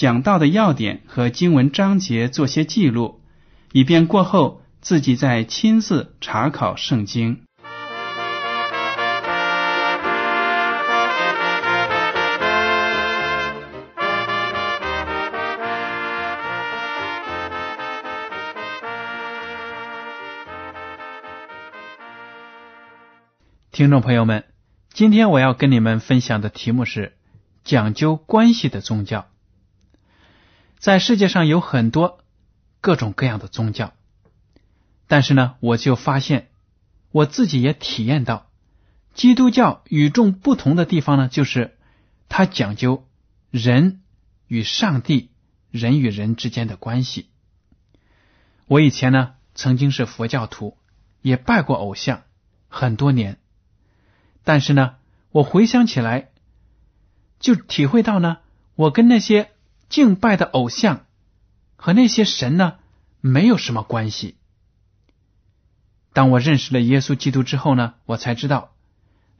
[0.00, 3.20] 讲到的要点和经文章节做些记录，
[3.70, 7.42] 以便过后自己再亲自查考圣经。
[23.70, 24.44] 听众朋友们，
[24.94, 27.12] 今天我要跟你们分享的题目是
[27.64, 29.26] 讲究关系的宗教。
[30.80, 32.24] 在世界上有很多
[32.80, 33.92] 各种各样的宗教，
[35.06, 36.48] 但是呢，我就发现
[37.12, 38.50] 我自己也体验到，
[39.12, 41.76] 基督教与众不同的地方呢，就是
[42.30, 43.06] 它讲究
[43.50, 44.00] 人
[44.46, 45.30] 与上帝、
[45.70, 47.28] 人与人之间的关系。
[48.66, 50.78] 我以前呢，曾经是佛教徒，
[51.20, 52.22] 也拜过偶像
[52.68, 53.38] 很多年。
[54.44, 54.94] 但是呢，
[55.30, 56.30] 我回想起来，
[57.38, 58.38] 就体会到呢，
[58.76, 59.50] 我跟那些
[59.90, 61.04] 敬拜的偶像
[61.76, 62.78] 和那些神呢，
[63.20, 64.36] 没有什么关系。
[66.14, 68.74] 当我认识了耶稣基督之后呢，我才知道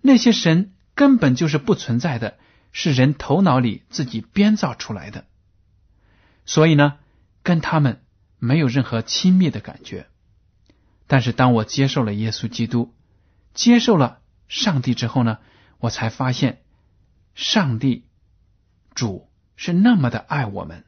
[0.02, 2.36] 那些神根本就是不存在的，
[2.72, 5.24] 是人头脑里自己编造出来的。
[6.44, 6.98] 所以呢，
[7.42, 8.02] 跟他们
[8.38, 10.08] 没有任何亲密的感觉。
[11.06, 12.94] 但是当我接受了耶稣基督，
[13.54, 14.18] 接受了。
[14.48, 15.38] 上帝之后呢，
[15.78, 16.62] 我才发现，
[17.36, 18.08] 上帝
[18.94, 19.29] 主
[19.62, 20.84] 是那么的爱我们，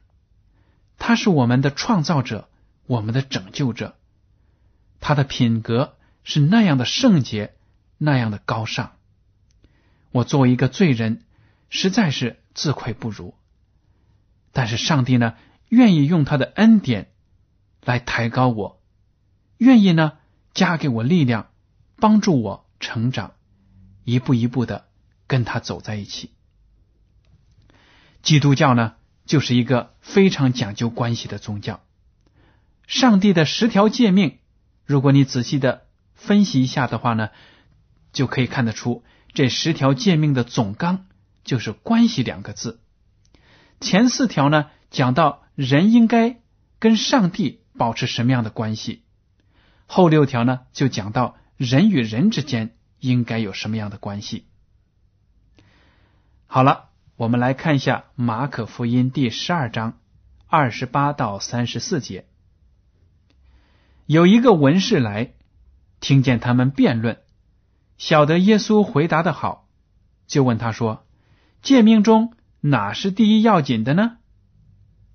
[0.97, 2.49] 他是我们的创造者，
[2.87, 3.95] 我们的拯救者，
[4.99, 7.53] 他的品格是那样的圣洁，
[7.99, 8.93] 那样的高尚。
[10.09, 11.21] 我作为一个罪人，
[11.69, 13.35] 实在是自愧不如。
[14.51, 15.35] 但是上帝呢，
[15.69, 17.11] 愿意用他的恩典
[17.83, 18.81] 来抬高我，
[19.59, 20.13] 愿意呢
[20.55, 21.51] 加给我力量，
[21.97, 23.33] 帮助我成长。
[24.03, 24.87] 一步一步的
[25.27, 26.31] 跟他走在一起。
[28.23, 28.95] 基督教呢，
[29.27, 31.83] 就是一个非常讲究关系的宗教。
[32.87, 34.39] 上帝的十条诫命，
[34.85, 35.85] 如果你仔细的
[36.15, 37.29] 分析一下的话呢，
[38.11, 39.03] 就可以看得出，
[39.35, 41.05] 这十条诫命的总纲
[41.43, 42.81] 就是“关系”两个字。
[43.79, 46.39] 前四条呢，讲到人应该
[46.79, 49.03] 跟上帝保持什么样的关系；
[49.85, 52.75] 后六条呢，就讲到人与人之间。
[53.03, 54.45] 应该有什么样的关系？
[56.47, 59.99] 好了，我们来看一下马可福音第十二章
[60.47, 62.25] 二十八到三十四节。
[64.05, 65.33] 有一个文士来，
[65.99, 67.19] 听见他们辩论，
[67.97, 69.69] 晓得耶稣回答的好，
[70.25, 71.05] 就问他说
[71.61, 74.17] ：“诫命中哪是第一要紧的呢？”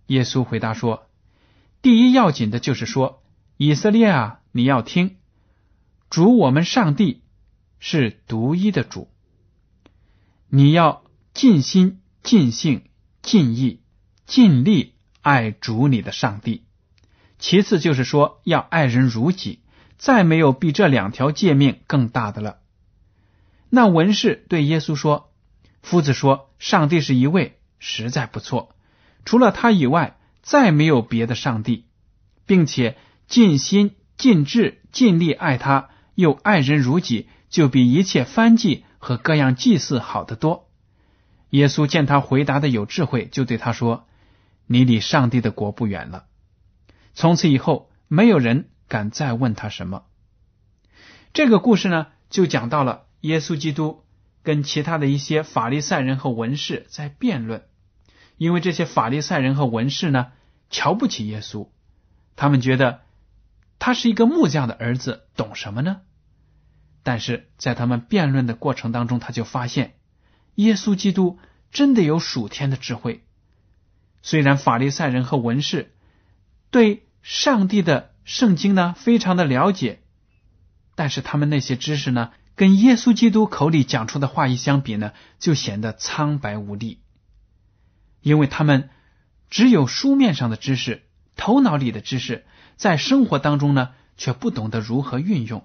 [0.06, 1.08] 耶稣回答说
[1.82, 3.22] ：“第一要紧的就是说，
[3.56, 5.16] 以色列啊，你要听，
[6.10, 7.22] 主我们上帝。”
[7.80, 9.08] 是独一的主，
[10.48, 11.04] 你要
[11.38, 12.82] 尽心、尽性、
[13.22, 13.80] 尽意、
[14.26, 16.64] 尽力爱主你的上帝。
[17.38, 19.60] 其次就是说要爱人如己，
[19.98, 22.58] 再没有比这两条诫命更大的了。
[23.70, 25.30] 那文士对耶稣说
[25.80, 28.74] ：“夫子说，上帝是一位，实在不错。
[29.24, 31.84] 除了他以外，再没有别的上帝，
[32.46, 32.96] 并且
[33.28, 40.67] 尽心、尽智、尽力爱他，又爱人如己。”就比一切翻祭和各样祭祀好得多。
[41.50, 44.06] 耶稣见他回答的有智慧，就对他说
[44.66, 46.26] ：“你离上帝的国不远了。”
[47.14, 50.04] 从此以后，没有人敢再问他什么。
[51.32, 54.04] 这个故事呢，就讲到了耶稣基督
[54.42, 57.64] 跟其他的一些法利赛人和文士在辩论，
[58.36, 60.32] 因为这些法利赛人和文士呢，
[60.70, 61.68] 瞧不起耶稣，
[62.36, 63.00] 他们觉得
[63.78, 66.00] 他是一个木匠的儿子，懂什么呢？
[67.02, 69.94] 但是在他们辩论的过程当中，他就发现
[70.58, 71.38] 耶稣基督
[71.70, 73.22] 真的有属天的智慧，
[74.22, 75.92] 虽然法利赛人和文士
[76.72, 80.00] 对上帝的圣经呢非常的了解，
[80.96, 86.98] 但是他们那些知识呢，跟耶稣基督口里讲出的话一相比呢，就显得苍白无力，
[88.20, 88.90] 因为他们
[89.50, 91.04] 只有书面上的知识，
[91.36, 92.44] 头脑里的知识，
[92.74, 95.64] 在生活当中呢，却不懂得如何运用。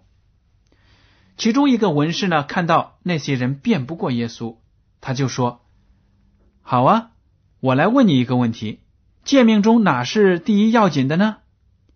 [1.36, 4.58] 其中一个文士呢，看到那些人辩不过耶稣，
[5.06, 5.66] 他就说
[6.64, 7.12] ：“好啊，
[7.60, 8.80] 我来问你一个问题：
[9.26, 11.40] 诫命中哪是第一要紧的呢？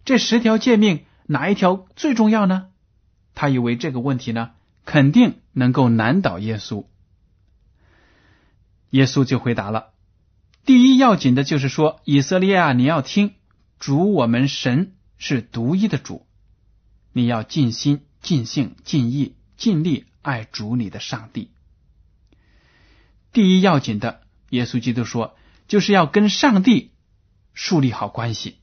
[0.04, 2.68] 这十条诫命哪一条最重要呢？”
[3.34, 4.52] 他以为这个问题呢，
[4.84, 6.86] 肯定能够难倒耶稣。
[8.90, 9.94] 耶稣就回答了
[10.66, 13.36] ：“第一要紧的就是说，以色列啊，你要听，
[13.80, 16.28] 主我们神是独一的主，
[17.14, 21.52] 你要尽心。”尽性、尽意、尽力爱主你的上帝。
[23.32, 25.36] 第一要紧的，耶稣基督说，
[25.68, 26.92] 就是要跟上帝
[27.54, 28.58] 树立好关系。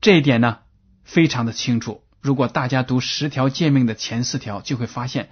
[0.00, 0.58] 这一点呢，
[1.04, 2.02] 非常的清楚。
[2.20, 5.30] 如果大家读十条诫命的前四条，就会发现，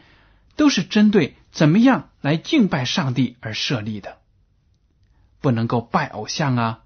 [0.56, 4.18] 都是针对怎么样来敬拜上帝而设立的。
[5.40, 6.84] 不能够拜偶像啊，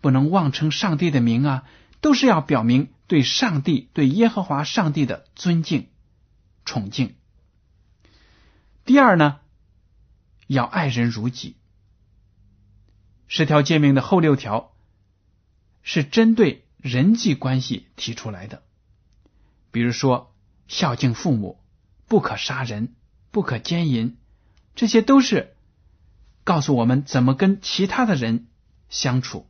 [0.00, 1.64] 不能妄称上帝的名啊，
[2.00, 2.88] 都是要表明。
[3.06, 5.90] 对上帝、对耶和华上帝的尊敬、
[6.64, 7.16] 崇敬。
[8.86, 9.40] 第二呢，
[10.46, 11.56] 要爱人如己。
[13.26, 14.72] 十条诫命的后六条
[15.82, 18.62] 是针对人际关系提出来的，
[19.70, 20.34] 比如说
[20.68, 21.60] 孝敬父母、
[22.06, 22.94] 不可杀人、
[23.30, 24.16] 不可奸淫，
[24.74, 25.56] 这些都是
[26.44, 28.46] 告诉我们怎么跟其他的人
[28.88, 29.48] 相处。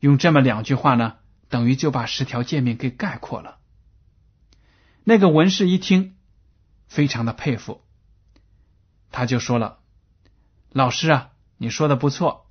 [0.00, 1.16] 用这么两句话呢？
[1.48, 3.58] 等于就把十条诫命给概括了。
[5.04, 6.16] 那个文士一听，
[6.88, 7.80] 非常的佩服，
[9.14, 9.78] 他就说了
[10.70, 12.46] ：“老师啊，你说的不错，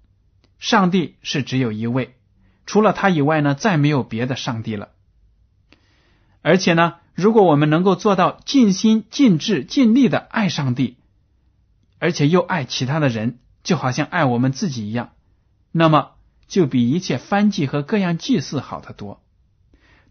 [0.60, 2.16] 上帝是只有一位，
[2.66, 4.90] 除了他以外呢，再没有别的上帝了。
[6.42, 10.98] 而且呢，如果我们能够做到尽心、尽智、尽力的爱上帝，
[12.00, 15.12] 而且又爱其他的人，就好像爱我们自己一样，
[15.72, 16.12] 那么。”
[16.46, 19.24] 就比一切翻祭和各样祭祀好得多。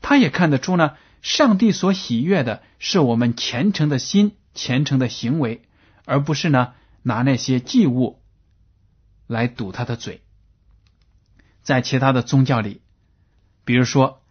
[0.01, 5.63] 他也看得出呢，上帝所喜悦的是我们虔诚的心、虔诚的行为，
[6.05, 8.23] 而不是呢拿那些祭物
[9.27, 10.23] 来堵他的嘴。
[11.63, 12.83] 在其他的宗教里，
[13.65, 14.23] 比如说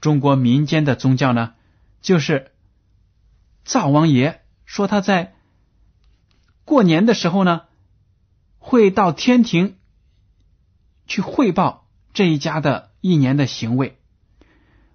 [0.00, 1.54] 中国民间的宗教呢，
[2.02, 2.52] 就是
[3.64, 5.34] 灶王爷说他在
[6.64, 7.62] 过年的时候呢，
[8.58, 9.76] 会到天庭。
[11.10, 13.96] 去汇报这一家的一年的行为，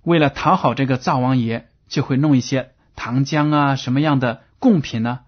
[0.04, 5.22] 为了讨好这个灶王爷，就会弄一些糖浆啊什么样的贡品呢，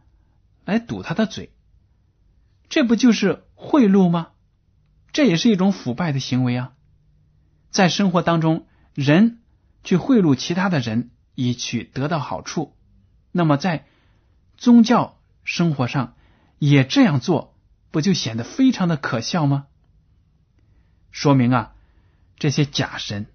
[0.65, 1.53] 来堵他的嘴。
[2.67, 4.29] 这不就是贿赂吗？
[5.13, 6.73] 这也是一种腐败的行为啊！
[7.69, 9.41] 在生活当中，人
[9.83, 12.75] 去贿赂其他的人，以取得到好处，
[13.31, 13.85] 那么在
[14.57, 16.15] 宗教生活上
[16.59, 17.55] 也这样做，
[17.91, 19.67] 不就显得非常的可笑吗？
[21.11, 21.75] 说明啊，
[22.37, 23.27] 这些假神，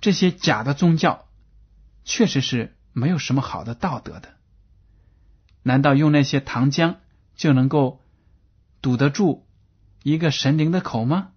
[0.00, 1.26] 这些假的宗教，
[2.04, 4.36] 确实是没有什么好的道德的。
[5.64, 6.94] 难道用那些糖浆
[7.34, 8.00] 就能够
[8.80, 9.44] 堵得住
[10.04, 11.32] 一个神灵的口吗？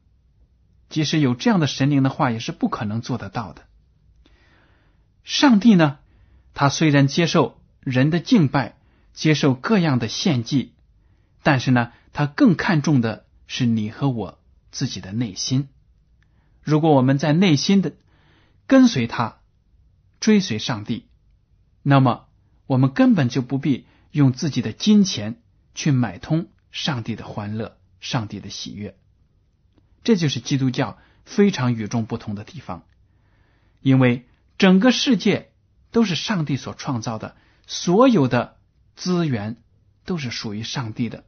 [0.88, 3.64] 即使有这样的神灵的话，也是不可能做得到的。
[5.24, 5.98] 上帝呢，
[6.54, 8.76] 他虽然接受人的敬拜，
[9.14, 10.74] 接受各样的献祭，
[11.42, 14.38] 但是呢，他更看重的是你和我。
[14.70, 15.70] 自己的内心，
[16.62, 17.94] 如果我们在内心的
[18.68, 19.38] 跟随他、
[20.20, 21.08] 追随上帝，
[21.82, 22.28] 那么
[22.68, 25.42] 我们根本就不必用自己的金钱
[25.76, 28.98] 去买通上帝的欢乐、上帝的喜悦。
[30.04, 32.86] 这就是基督教非常与众不同的地方，
[33.82, 35.52] 因为整个世界
[35.92, 37.36] 都是上帝所创造的，
[37.66, 38.58] 所有的
[38.96, 39.58] 资源
[40.06, 41.24] 都是属于上帝的。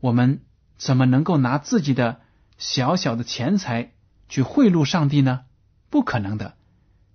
[0.00, 0.42] 我们
[0.76, 2.20] 怎么能够拿自己的？
[2.58, 3.92] 小小的钱财
[4.30, 5.44] 去贿赂上帝呢？
[5.90, 6.56] 不可能的，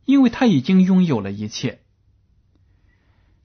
[0.06, 1.81] 因为他已经拥有了一切。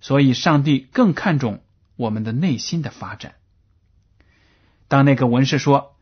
[0.06, 1.64] 所以，上帝更看重
[1.96, 3.34] 我们的内心的发展。
[4.86, 5.96] 当那个文士说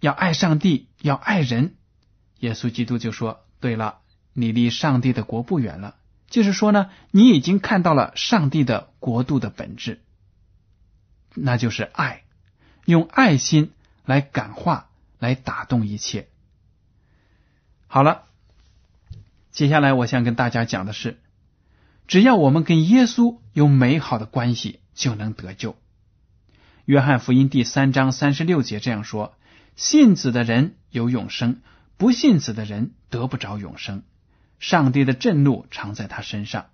[0.00, 1.74] 要爱上帝，要爱人，
[2.38, 3.98] 耶稣基督就说：“对了，
[4.32, 5.96] 你离上帝的国不远了。”
[6.30, 10.00] 就是说呢，你已经看到了上帝的国度的本质，
[11.34, 12.22] 那就是爱，
[12.86, 13.72] 用爱心。
[14.06, 16.28] 来感化，来打动一切。
[17.86, 18.24] 好了，
[19.50, 21.20] 接下来我想跟大家讲的是，
[22.06, 25.76] 只要我们跟耶稣有美好的关系，就能得救。
[26.84, 29.34] 约翰福音第三章三十六节这样说
[29.74, 31.62] ：“信子的人有永生，
[31.96, 34.02] 不信子的人得不着永生。
[34.58, 36.66] 上帝的震怒常在他身上。”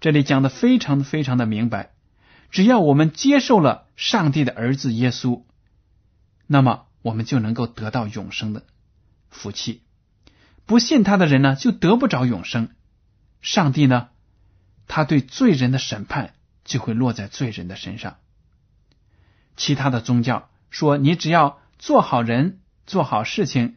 [0.00, 1.92] 这里讲的非常非常的明白。
[2.50, 5.44] 只要我们接受了上帝的儿子耶稣，
[6.48, 8.64] 那么我们就能够得到永生的
[9.30, 9.82] 福气。
[10.66, 12.70] 不信他的人呢，就得不着永生。
[13.40, 14.08] 上帝呢，
[14.88, 16.34] 他对罪人的审判
[16.64, 18.18] 就会落在罪人的身上。
[19.56, 23.76] 其他的宗教说，你只要做好人、做好事情，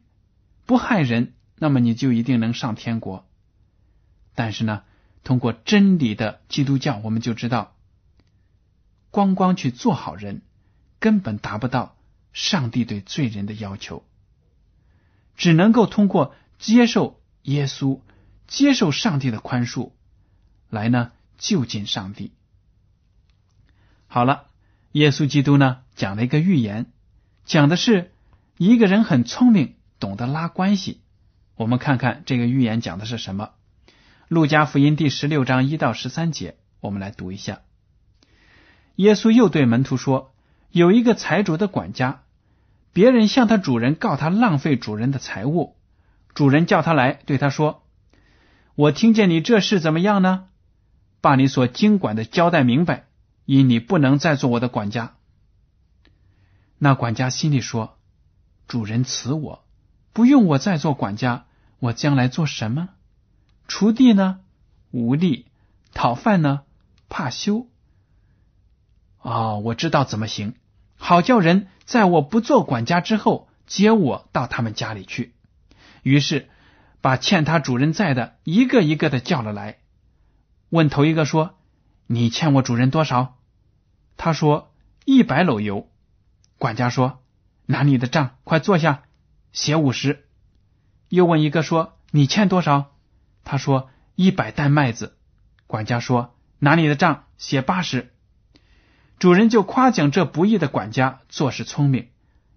[0.65, 3.27] 不害人，那么你就一定能上天国。
[4.33, 4.83] 但是呢，
[5.23, 7.75] 通过真理的基督教，我们就知道，
[9.11, 10.41] 光光去做好人，
[10.99, 11.95] 根本达不到
[12.33, 14.05] 上帝对罪人的要求。
[15.37, 17.99] 只能够通过接受耶稣、
[18.47, 19.91] 接受上帝的宽恕，
[20.69, 22.31] 来呢就近上帝。
[24.07, 24.47] 好了。
[24.91, 26.85] 耶稣基督呢讲了一个寓言，
[27.43, 28.13] 讲的是
[28.57, 31.01] 一个人很聪明，懂得拉关系。
[31.57, 33.49] 我们看看这个寓言讲的是什么？
[34.29, 37.59] 路加福音第十六章一到十三节，我们来读一下。
[38.95, 40.33] 耶稣又对门徒说
[40.71, 42.21] ：“有一个财主的管家，
[42.93, 45.75] 别人向他主人告他浪费主人的财物，
[46.33, 47.83] 主人叫他来，对他说
[48.75, 50.47] ：‘我听见你这事怎么样呢？
[51.25, 53.07] 把你所经管的交代明白。’”
[53.45, 55.13] 因你不能再做我的管家，
[56.79, 57.99] 那管家心里说
[58.67, 59.63] ：“主人辞我，
[60.13, 61.45] 不用我再做管家，
[61.77, 62.89] 我将来做什么？
[63.67, 64.39] 锄地呢，
[64.89, 65.45] 无力；
[65.93, 66.63] 讨饭呢，
[67.07, 67.67] 怕羞。
[69.21, 70.55] 哦，我知道怎么行，
[70.97, 75.35] 好叫人在我不做管家之后接我到他们家里去。
[76.01, 76.49] 于是
[76.99, 79.77] 把欠他主人债的一个一个的叫了来，
[80.69, 81.57] 问头一个说
[82.07, 83.37] ：‘你欠我主人多少？’
[84.17, 84.73] 他说
[85.05, 85.89] ：“一百篓油。”
[86.57, 87.23] 管家说
[87.65, 89.03] ：“拿你的账，快坐下，
[89.51, 90.25] 写五十。”
[91.09, 92.95] 又问一个说：“你欠多少？”
[93.43, 95.17] 他说：“一百担麦子。”
[95.67, 98.13] 管家说：“拿你的账，写八十。”
[99.19, 102.09] 主人就夸奖这不义的管家做事聪明，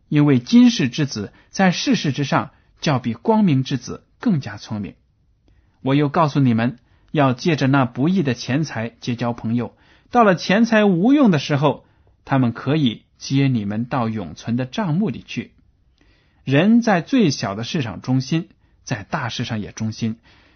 [0.09, 2.51] 因为今世之子在世事之上，
[2.81, 4.95] 较比光明之子更加聪明。
[5.83, 6.79] 我又告诉你们，
[7.11, 9.77] 要借着那不义的钱财结交朋友。
[10.11, 11.85] 到了钱财无用的时候，
[12.25, 15.53] 他们可以接你们到永存的账目里去。
[16.45, 18.49] 人在最小的事上忠心，
[18.85, 20.15] 在大事上也忠心；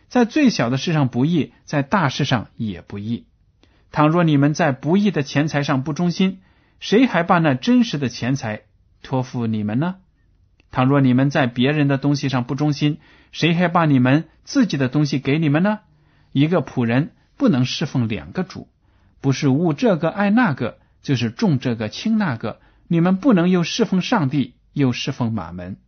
[0.08, 3.26] 在最小的事上不义，在大事上也不义。
[3.90, 6.40] 倘若你们在不义的钱财上不忠心，
[6.80, 8.62] 谁还把那真实的钱财
[9.02, 9.96] 托付你们呢？
[10.70, 12.98] 倘若你们在别人的东西上不忠心，
[13.32, 15.80] 谁还把你们自己的东西给你们呢？
[16.32, 18.68] 一个仆人不能侍奉两个主。
[19.20, 22.60] 不是误这个爱那个，就是重这个轻那个。
[22.88, 25.78] 你们不能又侍奉上帝，又侍奉马门。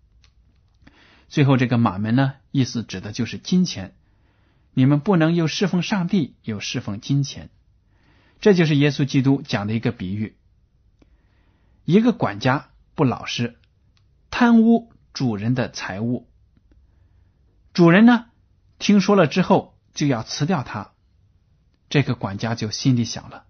[1.29, 3.97] 最后这个马门呢，意思指的就是金钱。
[4.73, 7.51] 你们不能又侍奉上帝，又侍奉金钱。
[8.41, 10.37] 这就是耶稣基督讲的一个比喻：
[11.85, 13.57] 一个管家不老实，
[14.31, 16.29] 贪污主人的财物。
[17.73, 18.27] 主人呢，
[18.79, 20.91] 听说了之后就要辞掉他。
[21.89, 23.45] 这个管家就心里想了：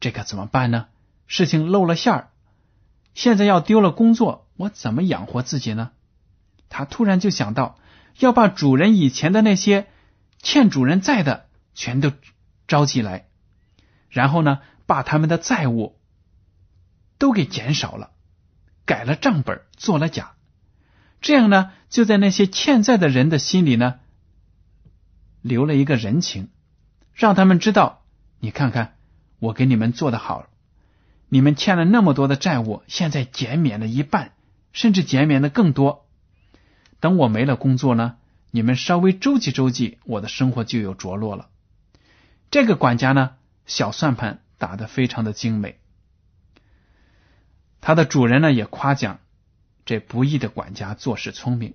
[0.00, 0.86] 这可怎么办呢？
[1.26, 2.28] 事情露了馅儿，
[3.12, 5.90] 现在要丢了工作，我怎么养活自己呢？
[6.68, 7.78] 他突然就想到
[8.18, 9.88] 要把主人以前的那些
[10.40, 12.12] 欠主人债的全都
[12.68, 13.28] 招集来，
[14.08, 15.98] 然后呢，把他们的债务
[17.18, 18.12] 都给减少了，
[18.84, 20.34] 改了账本，做了假，
[21.20, 24.00] 这样呢，就在那些欠债的人的心里呢，
[25.46, 26.48] 留了一个人情。
[27.14, 28.04] 让他们知道，
[28.40, 28.96] 你看看
[29.38, 30.46] 我给你们做的好，
[31.28, 34.32] 你们欠了那么多的债务，现在减免了一半，
[34.72, 36.06] 甚至减免的更多。
[37.00, 38.16] 等我没了工作呢，
[38.50, 41.48] 你们稍微周济周济，我的生活就有着落了。
[42.50, 45.78] 这个管家呢，小算盘打得非常的精美，
[47.80, 49.20] 他的主人呢也夸奖
[49.86, 51.72] 这不义的管家做事聪明。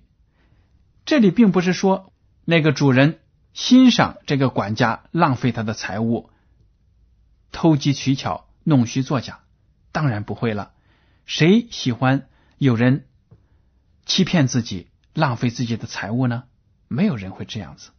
[1.04, 2.12] 这里并不是说
[2.44, 3.18] 那个主人。
[3.54, 6.30] 欣赏这个管家浪费他的财物，
[7.50, 9.40] 偷机取巧、弄虚作假，
[9.92, 10.72] 当然不会了。
[11.26, 12.28] 谁喜欢
[12.58, 13.06] 有人
[14.06, 16.44] 欺骗自己、浪费自己的财物呢？
[16.88, 17.90] 没有人会这样子。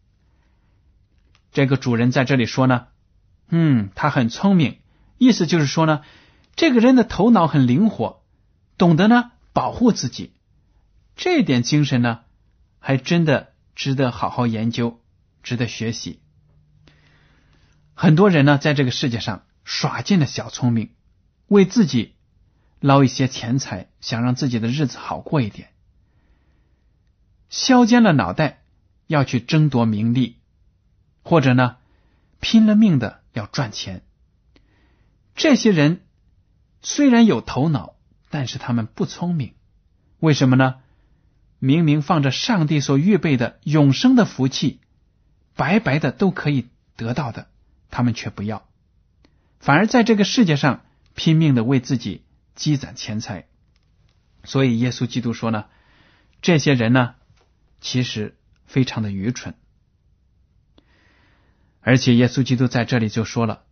[1.51, 2.87] 这个主人在这里说呢，
[3.49, 4.79] 嗯，他很聪明，
[5.19, 6.01] 意思就是说呢，
[6.55, 8.23] 这个人的头脑很灵活，
[8.77, 10.33] 懂得呢保护自己，
[11.15, 12.21] 这点精神呢，
[12.79, 14.99] 还真的值得好好研究。
[15.43, 16.19] 值得学习。
[17.93, 20.89] 很多人呢，在这个世界上耍尽了小聪明，
[21.47, 22.15] 为自己
[22.79, 25.69] 捞一些钱财，想让自己的日子好过一点，
[27.49, 28.63] 削尖了脑袋
[29.05, 30.37] 要去争夺名利，
[31.21, 31.77] 或者呢，
[32.39, 34.03] 拼了命的要赚钱。
[35.35, 36.01] 这些人
[36.81, 37.95] 虽然有头脑，
[38.29, 39.53] 但是他们不聪明。
[40.19, 40.75] 为什么呢？
[41.59, 44.81] 明明放着上帝所预备的永生的福气，
[45.55, 47.47] 白白的都可以得到的，
[47.89, 48.67] 他们却不要，
[49.59, 52.23] 反而在这个世界上拼命的为自己
[52.55, 53.47] 积攒钱财。
[54.43, 55.65] 所以耶稣基督说呢，
[56.41, 57.15] 这些人呢，
[57.81, 59.55] 其实非常的愚蠢。
[61.81, 63.63] 而且耶稣基督在这里就说了，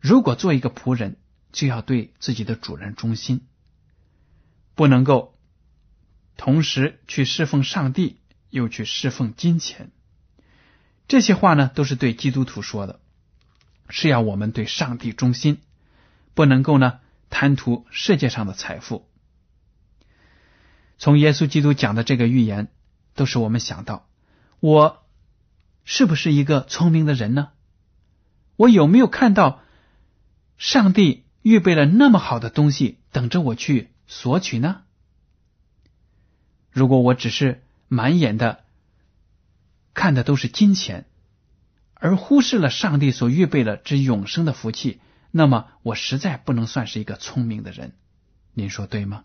[0.00, 1.16] 如果做一个仆人，
[1.52, 3.46] 就要对自己的主人忠心，
[4.74, 5.36] 不能够。
[6.36, 8.18] 同时去侍奉上帝，
[8.48, 9.90] 又去侍奉金钱，
[11.10, 13.00] 这些话呢，都是对基督徒说的，
[13.88, 15.58] 是要我们对上帝忠心，
[16.34, 17.00] 不能够呢
[17.30, 19.08] 贪图世界上的财富。
[20.98, 22.68] 从耶稣基督讲的这个预言，
[23.16, 24.06] 都是我们想到，
[24.60, 25.02] 我
[25.84, 27.48] 是不是一个聪明的人呢？
[28.54, 29.62] 我有没有看到
[30.58, 34.82] 上帝预备了那么好的东西等着我去索取呢？
[36.70, 38.62] 如果我只是满眼的
[40.00, 41.04] 看的都是金钱，
[41.92, 44.98] 而忽视了上帝所预备的这永生的福气，
[45.30, 47.92] 那么我实在不能算是一个聪明的人。
[48.54, 49.24] 您说对吗？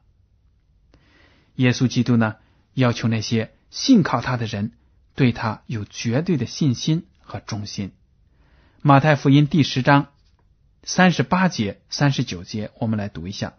[1.56, 2.36] 耶稣基督呢，
[2.74, 4.74] 要求那些信靠他的人
[5.16, 7.94] 对他有绝对的信心和忠心。
[8.82, 10.08] 马太福音第十章
[10.84, 13.54] 三十八节、三十九节，我们来读一下：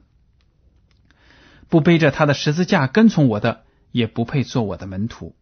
[1.71, 3.65] 不背着他的十字架跟从我的。
[3.93, 5.35] 也不配做我的门徒。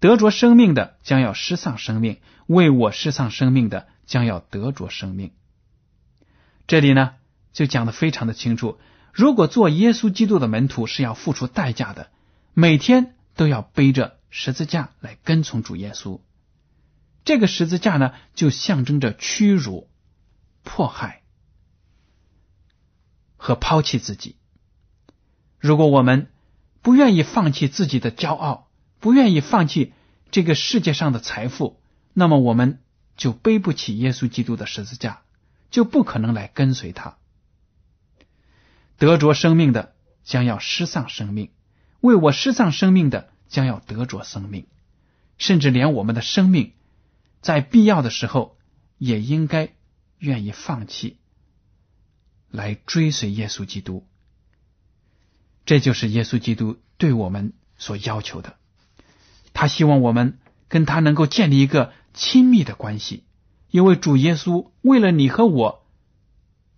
[0.00, 5.32] 得着生命的将要失丧生命，为我失丧生命的将要得着生命。
[6.66, 7.14] 这里呢，
[7.52, 8.78] 就讲的非常的清楚。
[9.12, 12.10] 如果做耶稣基督的门徒是要付出代价的，
[12.54, 16.20] 每天都要背着十字架来跟从主耶稣。
[17.24, 19.88] 这个十字架呢，就象征着屈辱、
[20.62, 21.22] 迫害
[23.36, 24.36] 和抛弃自己。
[25.58, 26.30] 如果我们，
[26.82, 28.67] 不愿意放弃自己的骄傲，
[29.00, 29.92] 不愿意放弃
[30.30, 31.80] 这个世界上的财富，
[32.12, 32.80] 那么我们
[33.16, 35.22] 就背不起耶稣基督的十字架，
[35.70, 37.16] 就不可能来跟随他。
[38.96, 41.50] 得着生命的将要失丧生命，
[42.00, 44.66] 为我失丧生命的将要得着生命，
[45.38, 46.72] 甚至连我们的生命，
[47.40, 48.58] 在必要的时候
[48.98, 49.72] 也应该
[50.18, 51.18] 愿意放弃，
[52.50, 54.04] 来追随耶稣基督。
[55.64, 58.56] 这就是耶稣基督对我们所要求的。
[59.60, 63.24] 他希望我们跟他能够建立一个亲密的关系，
[63.72, 65.84] 因为主耶稣为了你和我，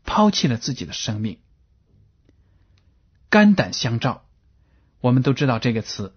[0.07, 1.41] 抛弃了自己的生命，
[3.29, 4.25] 肝胆相照。
[5.03, 6.15] 我们都知道这个词，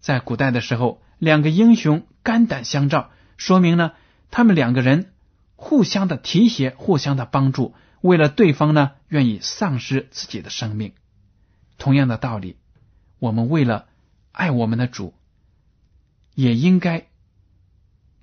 [0.00, 3.92] 在古代的时候，两个英雄肝胆相照，说明呢，
[4.32, 5.12] 他们两个人
[5.54, 10.94] 互相的提携，互相的帮助，为了对方呢，愿意丧失自己的生命。
[11.78, 12.56] 同样的道理，
[13.20, 13.86] 我们为了
[14.32, 15.14] 爱我们的主，
[16.34, 17.08] 也应该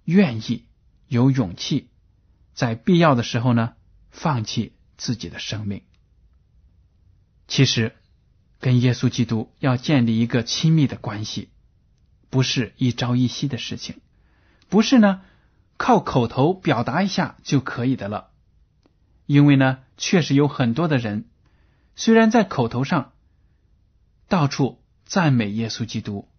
[0.06, 0.66] 愿意
[1.08, 1.90] 有勇气，
[2.54, 3.74] 在必要的时候呢，
[4.12, 5.84] 放弃自己的生命。
[7.48, 7.96] 其实，
[8.60, 11.50] 跟耶稣基督要建立一个亲密的关系，
[12.30, 14.02] 不是一朝一夕的事情，
[14.68, 15.22] 不是呢
[15.78, 18.32] 靠口头表达一下就可以的了。
[19.26, 21.30] 因为呢，确实有很多的人，
[21.96, 23.14] 虽然在口头上。
[24.28, 26.30] 到处赞美耶稣基督，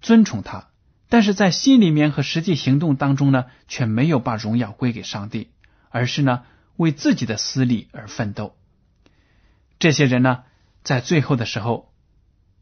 [0.00, 0.69] 尊崇他，
[1.10, 5.50] 但是在心里面和实际行动当中呢，却没有把荣耀归给上帝，
[5.90, 6.44] 而是呢
[6.76, 8.56] 为自己的私利而奋斗。
[9.80, 10.44] 这些人呢，
[10.84, 11.92] 在最后的时候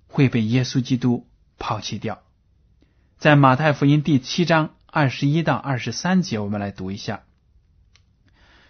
[0.08, 2.22] 会被耶稣基督抛弃掉。
[3.18, 7.24] 在马太福音第七章二十一到二十三节，我们来读一下：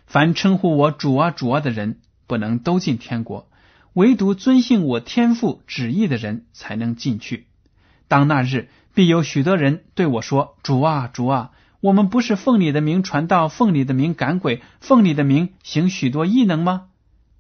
[0.07, 3.49] 凡称呼我主啊主啊的人，不能都进天国。
[3.93, 7.47] 唯独遵信我天父旨意的人才能进去。
[8.09, 16.89] 当那日，必有许多人对我说：“主啊，主啊，我们不是奉你的名传道，奉你的名赶鬼，奉你的名行许多异能吗？”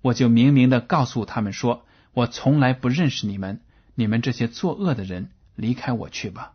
[0.00, 3.60] 我就明明的告诉他们说：“我从来不认识你们，
[3.96, 6.52] 你们这些作恶的人，离开我去吧。”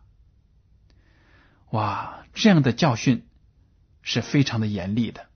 [1.68, 3.26] 哇，这样的教训
[4.00, 5.26] 是非常的严厉的。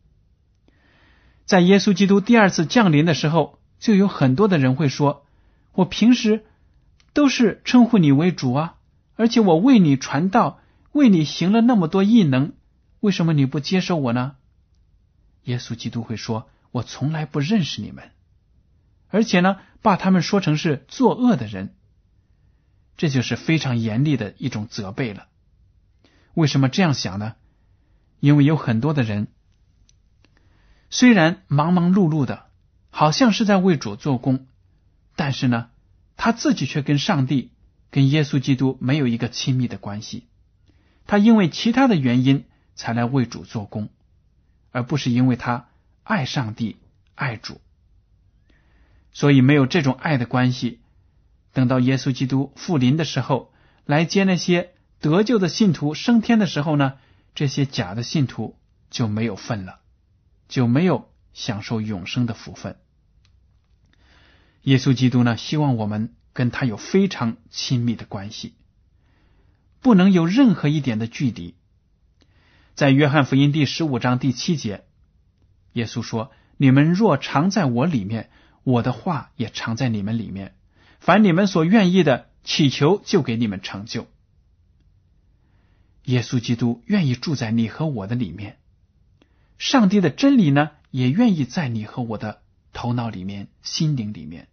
[1.44, 3.59] 在耶稣基督第二次降临的时候。
[3.78, 5.24] 就有很多的人会说
[5.72, 6.44] ：“我平时
[7.12, 8.74] 都是称呼你为主啊，
[9.18, 10.61] 而且我为你传道，
[10.92, 12.52] 为你行了那么多异能，
[13.00, 14.37] 为什么你不接受我呢？”
[15.42, 18.12] 耶稣基督会说：“我从来不认识你们。”
[19.11, 21.74] 而且呢，把他们说成是作恶的人，
[22.96, 25.26] 这就是非常严厉的一种责备了。
[26.35, 27.35] 为什么这样想呢？
[28.20, 29.26] 因为有很多的人，
[30.90, 32.46] 虽然忙忙碌碌的，
[32.90, 34.46] 好像是在为主做工，
[35.16, 35.70] 但是呢，
[36.16, 37.50] 他自己却跟上帝、
[37.90, 40.27] 跟耶稣基督没有一个亲密的关系。
[41.07, 43.88] 他因为其他的原因才来为主做工，
[44.72, 45.68] 而不是因为他
[46.05, 46.77] 爱上帝、
[47.14, 47.61] 爱主。
[49.12, 50.81] 所以没有这种爱的关系，
[51.53, 53.53] 等到耶稣基督复临的时候，
[53.85, 56.98] 来接那些得救的信徒升天的时候呢，
[57.35, 58.59] 这些假的信徒
[58.90, 59.81] 就没有份了，
[60.46, 62.77] 就没有享受永生的福分。
[64.62, 68.55] 耶稣基督呢，希望我们跟他有非常亲密的关系，
[69.81, 71.57] 不能有任何一点的距离。
[72.77, 74.85] 在约翰福音第十五章第七节，
[75.72, 78.31] 耶稣说：“你们若常在我里面。”
[78.62, 80.55] 我的话也常在你们里面，
[81.01, 84.07] 凡你们所愿意的，祈求就给你们成就。
[86.05, 88.59] 耶稣基督愿意住在你和我的里面，
[89.59, 94.46] 上帝的真理呢，也愿意在你和我的头脑里面、心灵里面。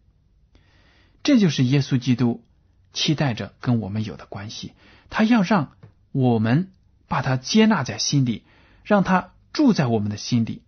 [1.25, 2.45] 这就是耶稣基督
[2.93, 4.71] 期待着跟我们有的关系，
[5.09, 5.73] 他要让
[6.13, 6.71] 我们
[7.09, 8.45] 把他接纳在心里，
[8.85, 10.61] 让他住在我们的心里。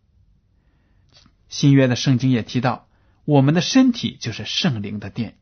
[1.47, 2.85] 新约的圣经也提到。
[3.23, 5.37] 我们的身体就是圣灵的殿，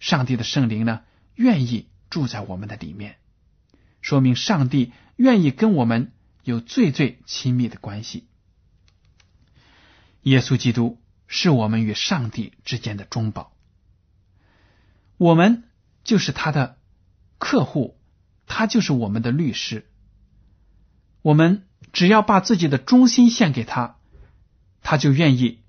[0.00, 1.02] 上帝的圣灵呢，
[1.36, 3.14] 愿意住在我们的里面，
[4.00, 6.10] 说明上帝愿意跟我们
[6.42, 8.26] 有最最亲密的关系。
[10.22, 13.52] 耶稣基督是我们与上帝之间的中保，
[15.24, 15.62] 我们
[16.02, 16.76] 就是他的
[17.38, 17.96] 客户，
[18.46, 19.86] 他就是我们的律师。
[21.22, 23.96] 我们只要把自己的忠心献给他，
[24.82, 25.60] 他就愿意。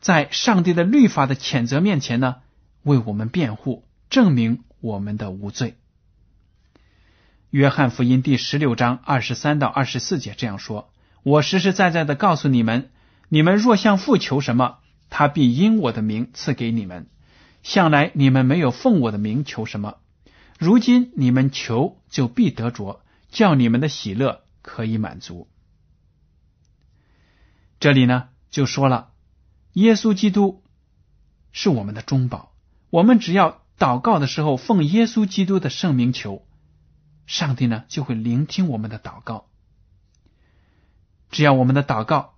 [0.00, 2.36] 在上帝的律法的谴责面前呢，
[2.82, 5.76] 为我们辩护，证明我们的无罪。
[7.50, 10.90] 约翰福音第十六章二十三到二十四节这样说
[11.22, 12.90] ：“我实实在在的告诉你们，
[13.28, 14.78] 你们若向父求什么，
[15.10, 17.08] 他必因我的名赐给你们。
[17.62, 19.98] 向来你们没有奉我的名求什么，
[20.58, 25.48] 如今你们求就必得着，叫你们的喜乐可以满足。”
[27.80, 29.10] 这里呢就说了。
[29.72, 30.62] 耶稣基督
[31.50, 32.52] 是我们的中保，
[32.90, 36.46] 我们只要祷告的时候奉耶稣基督的圣名求，
[37.26, 39.46] 上帝呢就会聆听我们的祷告。
[41.30, 42.34] 只要我们的祷告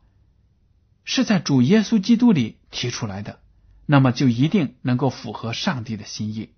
[1.03, 3.41] 是在主耶稣基督里提出来的，
[3.87, 6.55] 那么就一定能够符合上帝的心意。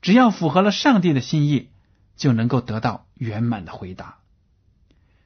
[0.00, 1.70] 只要符合了上帝的心意，
[2.16, 4.18] 就能够得到圆满的回答。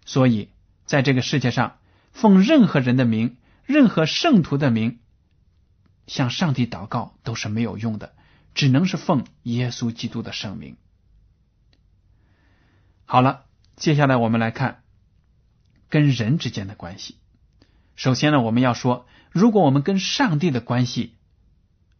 [0.04, 0.50] 所以，
[0.84, 1.78] 在这个世界上，
[2.12, 3.36] 奉任何人的名。
[3.64, 5.00] 任何圣徒的名
[6.06, 8.14] 向上帝祷告都是没有用的，
[8.54, 10.76] 只能是奉耶稣基督的圣名。
[13.06, 14.84] 好了，接下来我们来看
[15.88, 17.16] 跟人之间的关系。
[17.96, 21.14] 首先呢，我们要说，如果我们跟上帝的关系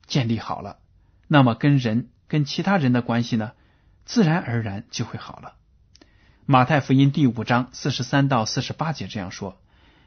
[0.06, 0.78] 建立好了，
[1.28, 3.52] 那么跟人、跟其他人的关系呢，
[4.04, 5.54] 自然而然就会好了。
[6.44, 9.60] 马太福音第五章四十三到四十八节这样说：“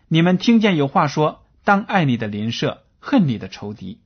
[0.08, 4.00] 你们听见有话说。”当爱你的邻舍，恨你的仇敌。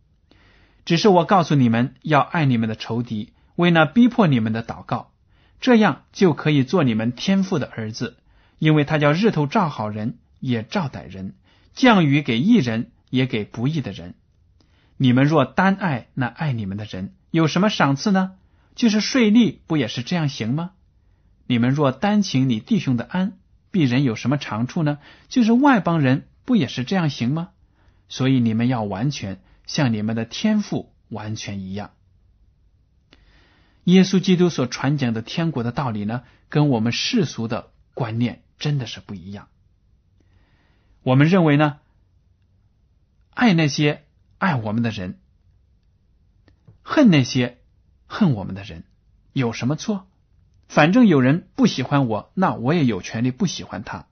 [0.83, 5.11] 只是我告诉你们，要爱你们的仇敌，为那逼迫你们的祷告，
[5.61, 8.17] 这样就可以做你们天父的儿子。
[8.59, 11.35] 因为他叫日头照好人，也照歹人；
[11.73, 14.15] 降雨给义人，也给不义的人。
[14.97, 18.37] 你们若单爱那爱你们的人，有什么赏赐呢？
[18.73, 20.71] 就是税吏不也是这样行吗？
[21.45, 23.37] 你们若单请你弟兄的安，
[23.71, 24.97] 鄙人有什么长处呢？
[25.29, 26.27] 就是外邦人。
[26.45, 27.51] 不也是这样行吗？
[28.09, 31.91] 所以你们要完全像你们的天赋完全一样。
[33.83, 39.47] 耶稣基督所传讲的天国的道理呢，跟我们世俗的观念真的是不一样。
[41.01, 41.77] 我们认为呢，
[43.33, 44.03] 爱那些
[44.37, 45.19] 爱我们的人，
[46.81, 47.59] 恨那些
[48.07, 48.83] 恨我们的人，
[49.31, 50.07] 有什么错？
[50.67, 54.07] 反正有人不喜欢我，那我也有权利不喜欢他，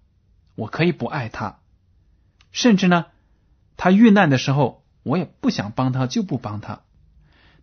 [0.56, 1.60] 我可以不爱他。
[2.52, 3.06] 甚至呢，
[3.78, 6.82] 他遇难的时候，我也不想帮他，就不帮他。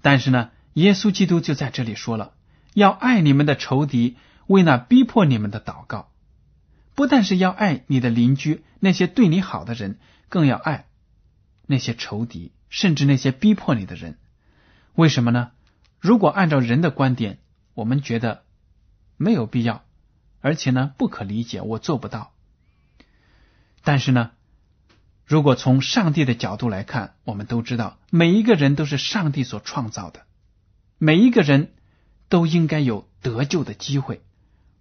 [0.02, 2.34] 但是呢，耶稣基督就在这里说了，
[2.74, 4.16] 要爱你们的仇敌，
[4.46, 6.10] 为那逼迫你们的祷告。
[6.94, 10.87] 不但是要爱你的邻居，那些对你好的人，更要爱
[11.68, 14.18] 那些仇敌，甚至那些逼迫你的人。
[14.96, 15.52] 为什么呢？
[16.00, 17.38] 如果按照人的观点，
[17.74, 18.42] 我们觉得
[19.16, 19.84] 没有必要，
[20.40, 22.32] 而且呢不可理解，我做不到。
[23.84, 24.32] 但是呢。
[25.30, 30.22] 如果从上帝的角度来看，我们都知道每一个人都是上帝所创造的，
[30.96, 31.74] 每一个人
[32.30, 34.22] 都应该有得救的机会。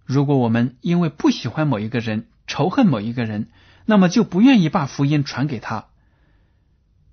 [0.06, 3.50] 如果我们因为不喜欢某一个人，仇恨某一个人，
[3.84, 5.87] 那么就不愿意把福音传给他。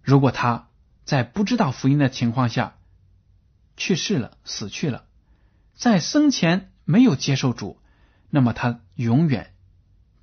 [0.05, 0.69] 如果他
[1.03, 2.77] 在不知道福音的情况下
[3.75, 5.05] 去世了、死去了，
[5.73, 7.81] 在生前没有接受主，
[8.29, 9.55] 那么他永远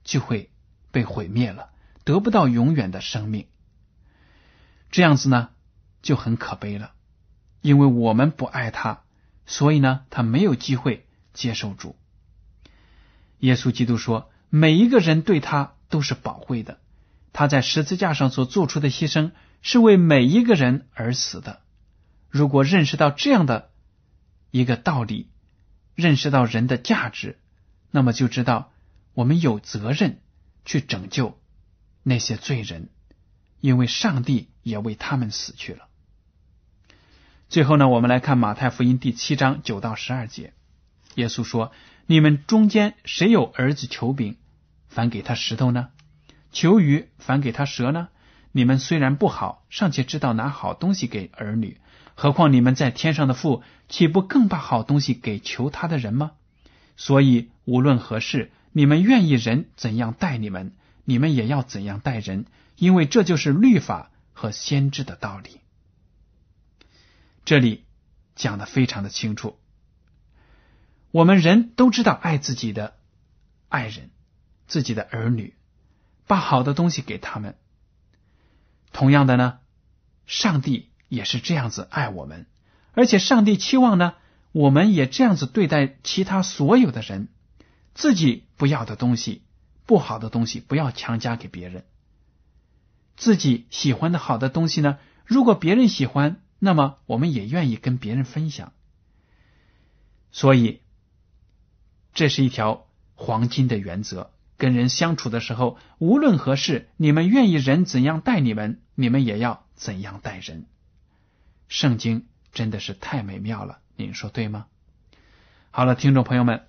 [0.04, 0.52] 就会
[0.92, 1.70] 被毁灭了。
[2.04, 3.48] 得不到永远的生命，
[4.92, 5.50] 这样子呢
[6.00, 6.92] 就很可悲了。
[7.60, 9.02] 因为我们不爱他，
[9.46, 11.96] 所以呢他没有机会接受主。
[13.38, 16.78] 耶稣基督说：“每一个人对他都是宝贵的，
[17.32, 21.62] 他在十字架上所做出的牺牲是为每一个人而死的。
[22.28, 23.70] 如果认识到这样的
[24.50, 25.30] 一个道理，
[25.94, 27.38] 认识到人的价值，
[27.90, 28.72] 那么就知道
[29.14, 30.20] 我们有责任
[30.64, 31.38] 去拯救。”
[32.04, 32.88] 那些罪人，
[33.60, 35.86] 因为上帝也为他们死去了。
[37.48, 40.52] 最后呢，我们来看马太福音第七章九到十二节，
[41.14, 41.70] 耶稣说
[42.06, 44.36] ：“你们中间谁有儿子求饼，
[44.88, 45.90] 反给他石头呢？
[46.50, 48.08] 求鱼，反给他蛇呢？
[48.52, 51.80] 你们虽然不好，尚且知道拿好东西给儿女，
[52.14, 56.32] 何况你们在天上的父，岂不更把好东西给求他的人吗？
[56.96, 65.58] 所以无论何事，你们愿意人怎样待你们。”你们也要怎样待人，因为这就是律法和先知的道理。
[67.44, 67.84] 这里
[68.36, 69.58] 讲的非常的清楚。
[71.10, 72.94] 我们人都知道爱自己的
[73.68, 74.10] 爱人、
[74.68, 75.56] 自己的儿女，
[76.28, 77.56] 把好的东西给他们。
[78.92, 79.58] 同样的呢，
[80.26, 82.46] 上帝也是这样子爱我们，
[82.92, 84.14] 而且上帝期望呢，
[84.52, 87.28] 我们也这样子对待其他所有的人，
[87.94, 89.42] 自己不要的东西。
[89.84, 91.84] 不好的东西不要强加给别人，
[93.16, 94.98] 自己喜欢的好的东西呢？
[95.26, 98.72] 如果别人喜欢，那么我们也愿意跟别人分享。
[100.30, 100.80] 所以，
[102.14, 104.30] 这是一条黄金的原则。
[104.62, 110.66] 跟人相处的时候，无论何事，你们愿意人怎样待你们，你们也要怎样待人。
[111.66, 114.66] 圣经真的是太美妙了，您说对吗？
[115.72, 116.62] 好了，听众朋友们，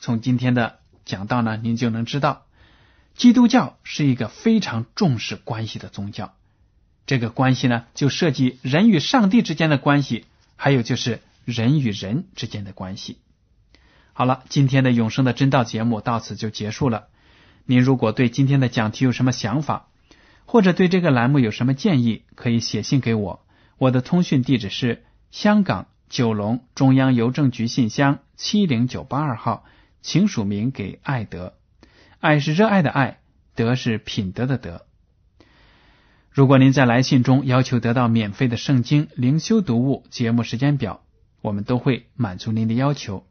[0.00, 0.78] 从今天的。
[1.04, 2.46] 讲到呢，您就能知道，
[3.14, 6.34] 基督教是一个非常重视关系的宗教。
[7.04, 10.24] 这个关系呢，就涉及人与上帝之间的关系，
[10.56, 13.18] 还有就是人与人之间的关系。
[14.20, 17.06] 好了，今天的永生的真道节目到此就结束了。
[17.64, 19.88] 您如果对今天的讲题有什么想法，
[20.44, 23.46] 或者对这个栏目有什么建议，可以写信给我。
[23.78, 29.64] 我的通讯地址是香港九龙中央邮政局信箱七零九八二号。
[30.02, 31.54] 请署名给爱德，
[32.18, 33.20] 爱是热爱的爱，
[33.54, 34.84] 德是品德的德。
[36.30, 41.00] 如果您在来信中要求得到免费的圣经灵修读物节目时间表，
[41.40, 43.24] 我们都会满足您的要求。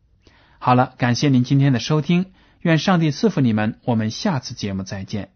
[0.61, 5.29] 好了，感谢您今天的收听，愿上帝赐福你们，我们下次节目再见。